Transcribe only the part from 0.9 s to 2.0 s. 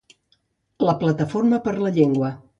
Plataforma per la